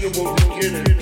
[0.00, 1.00] Get it.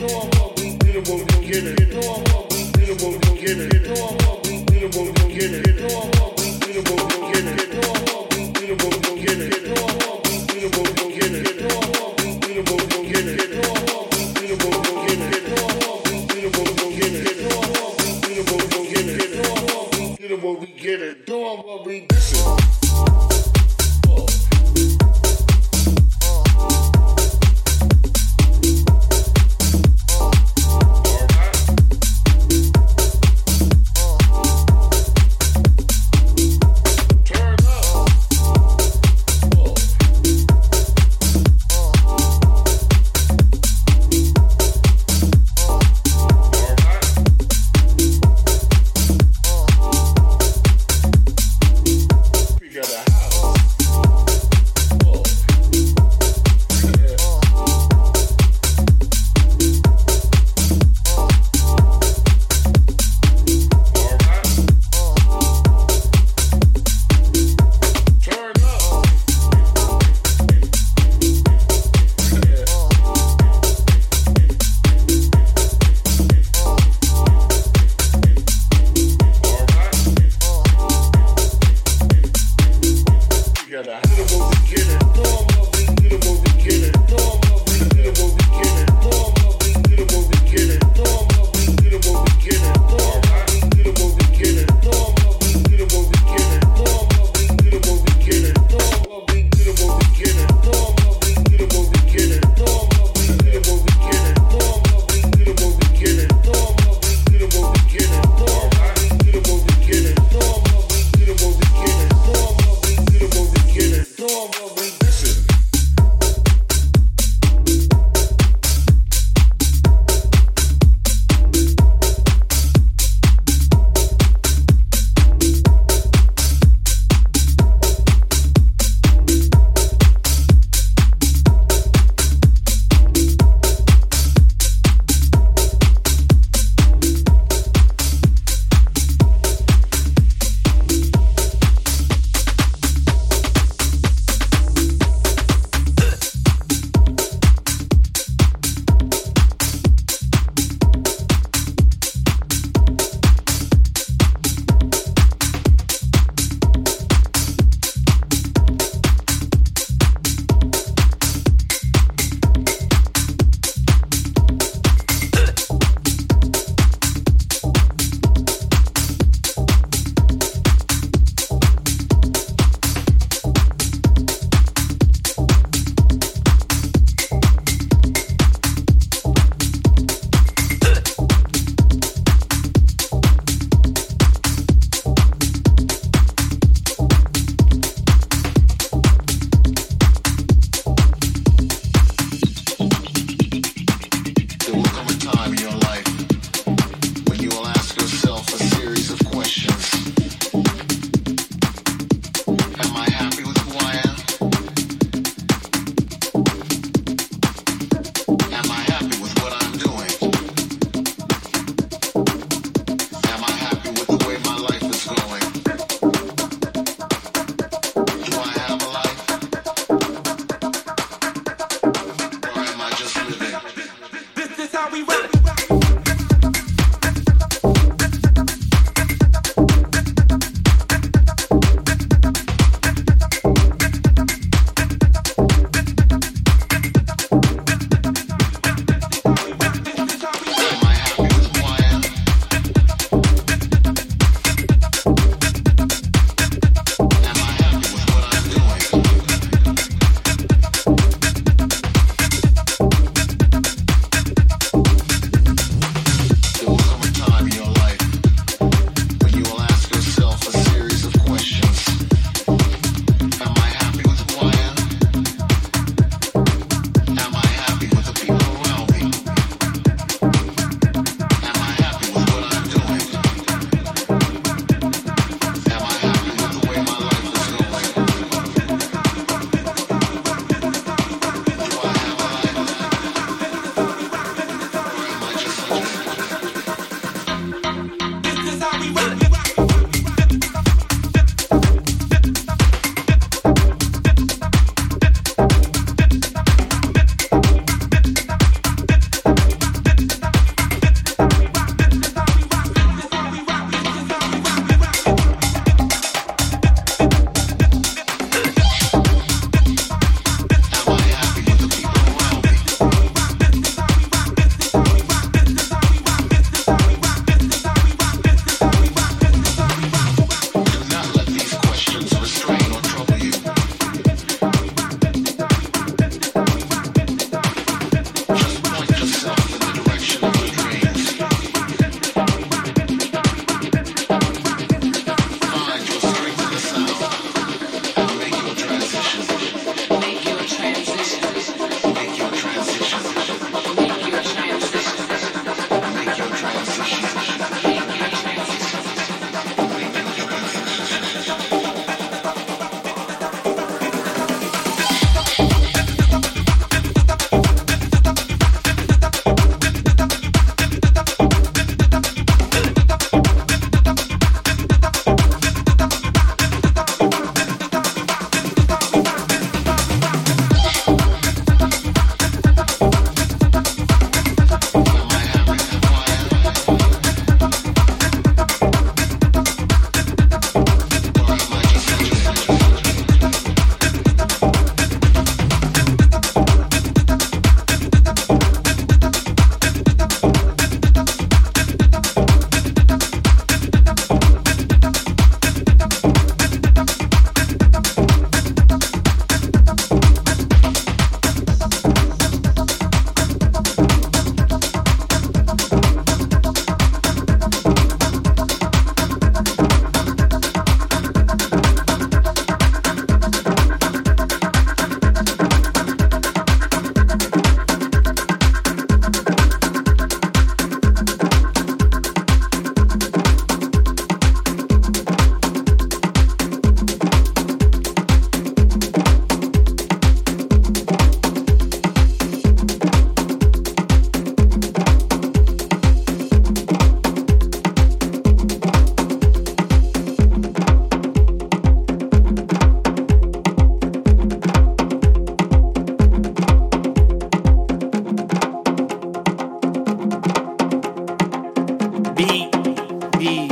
[453.18, 453.48] be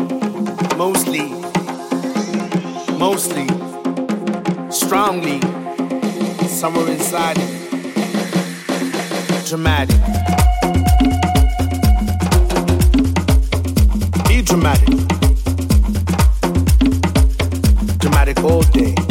[0.76, 1.28] mostly,
[2.98, 3.48] mostly,
[4.70, 5.40] strongly,
[6.46, 7.50] somewhere inside it,
[9.46, 9.96] dramatic.
[14.28, 14.88] Be dramatic.
[17.98, 19.05] Dramatic all day.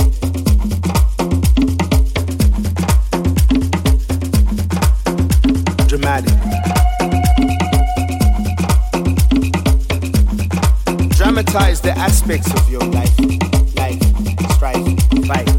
[12.06, 13.20] Aspects of your life,
[13.76, 14.00] life,
[14.54, 14.86] strife,
[15.26, 15.50] fight.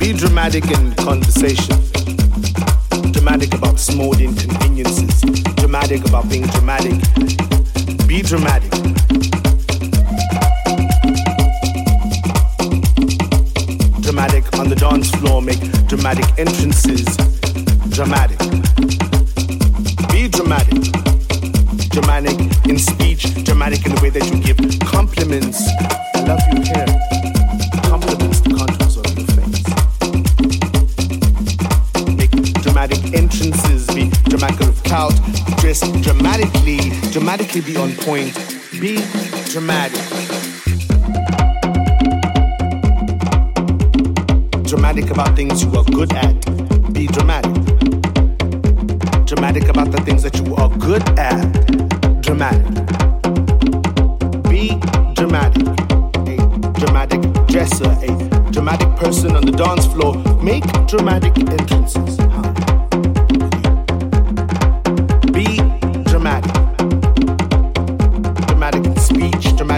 [0.00, 1.76] Be dramatic in conversation.
[3.12, 5.20] Dramatic about small inconveniences.
[5.54, 6.48] Dramatic about being
[38.04, 38.43] dramatically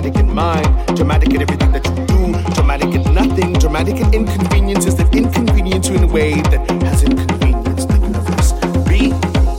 [0.06, 4.94] dramatic in mind, dramatic in everything that you do, dramatic in nothing, dramatic in inconveniences
[4.94, 8.52] that inconvenience you in a way that has inconvenienced the universe.
[8.88, 9.08] Be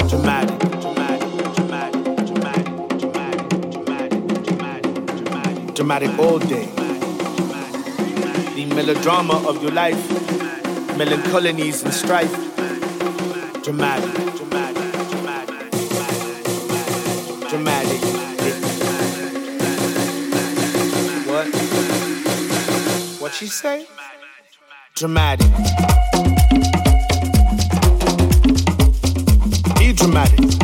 [0.08, 0.58] dramatic.
[0.80, 6.70] Dramatic, dramatic, dramatic, dramatic, dramatic, dramatic, dramatic, dramatic all day.
[8.56, 10.02] The melodrama of your life,
[10.98, 12.32] melancholies and strife.
[13.64, 14.67] Dramatic, dramatic,
[23.38, 23.86] she say?
[24.96, 25.46] Dramatic.
[29.78, 30.38] Be dramatic.
[30.40, 30.57] Dramatic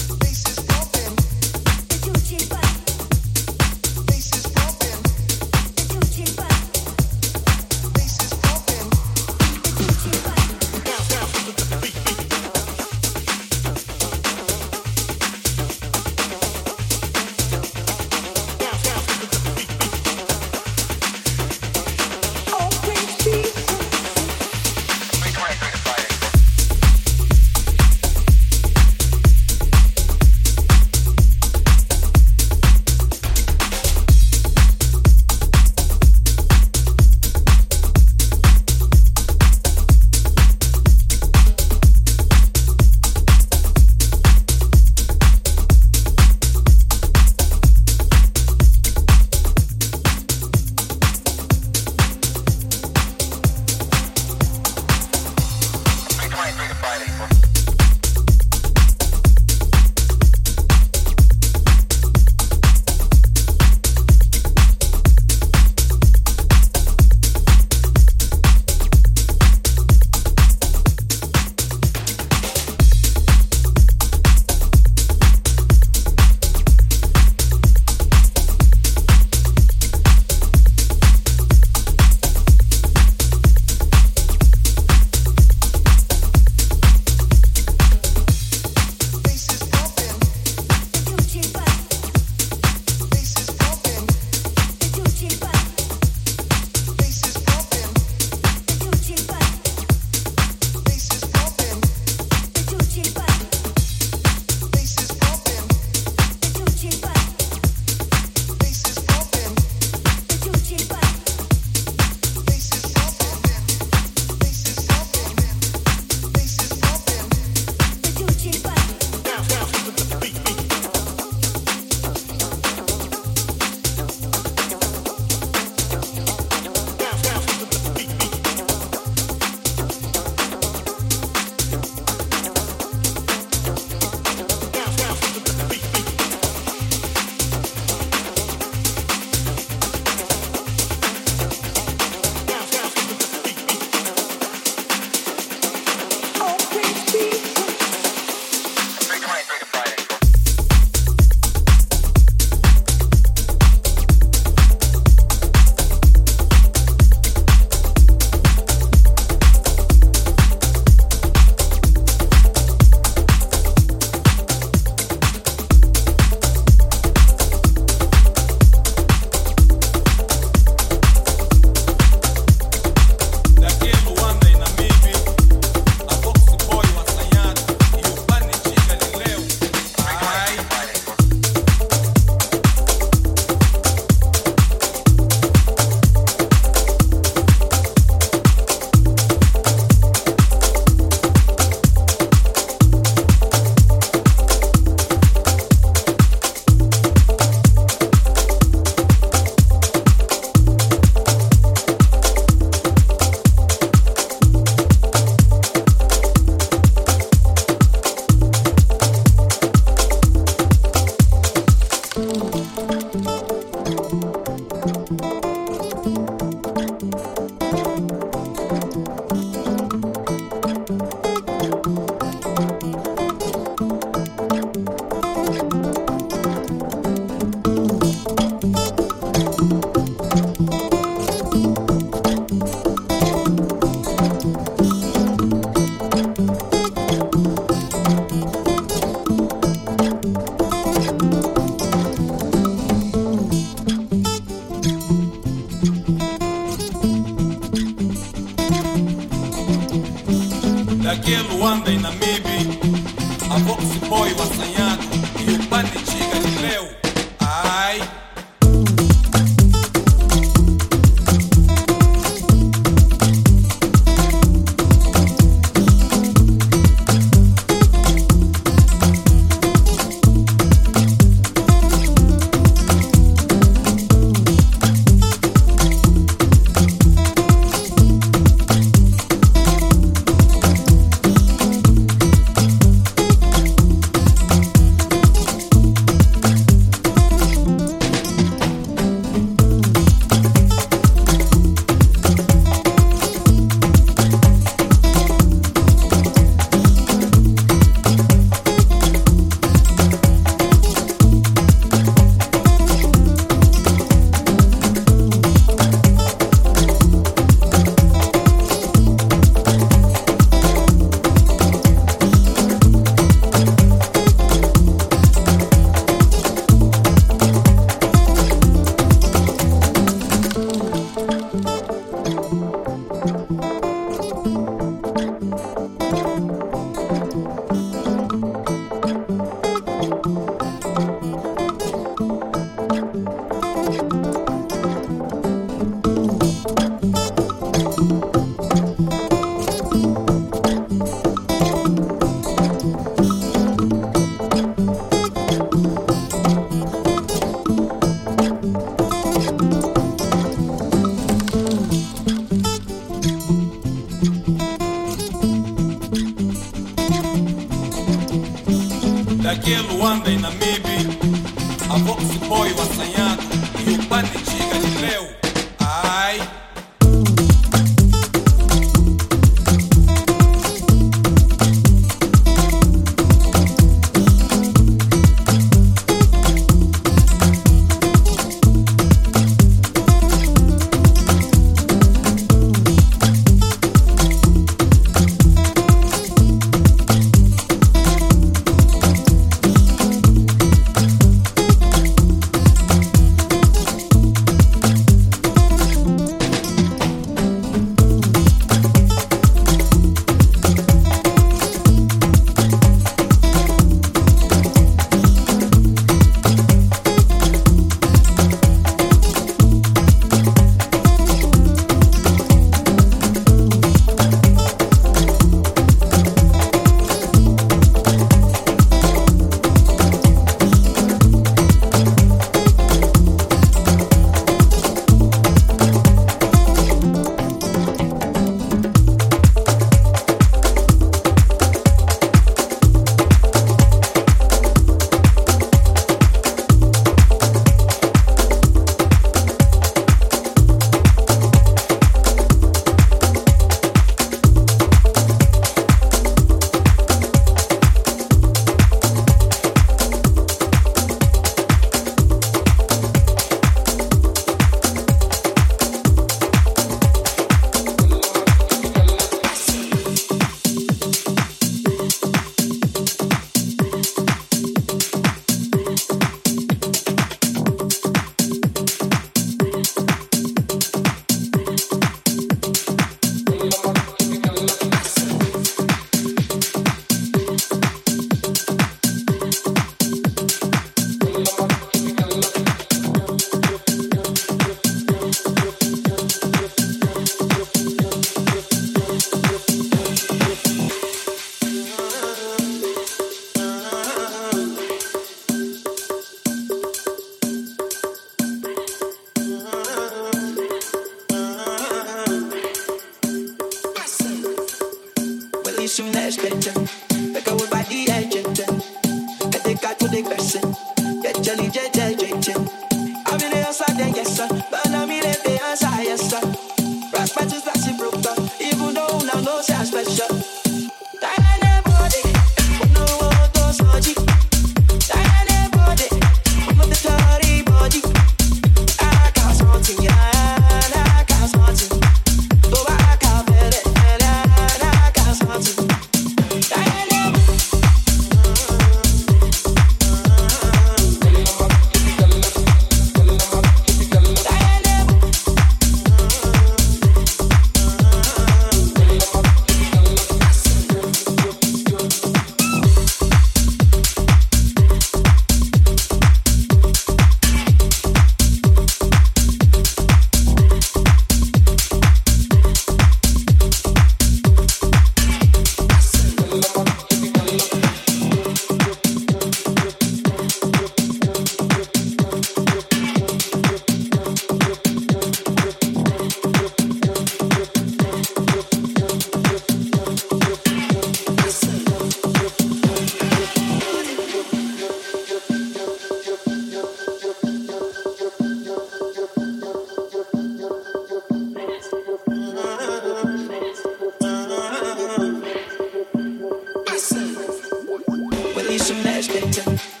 [598.71, 600.00] Need some expectation.